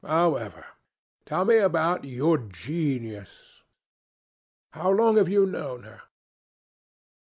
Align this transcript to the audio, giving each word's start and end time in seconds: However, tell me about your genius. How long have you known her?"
However, 0.03 0.65
tell 1.27 1.45
me 1.45 1.59
about 1.59 2.05
your 2.05 2.39
genius. 2.39 3.61
How 4.73 4.89
long 4.89 5.17
have 5.17 5.29
you 5.29 5.45
known 5.45 5.83
her?" 5.83 6.01